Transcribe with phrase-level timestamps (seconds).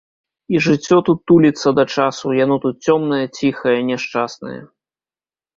[0.53, 4.59] І жыццё тут туліцца да часу, яно тут цёмнае, ціхае, няшчаснае.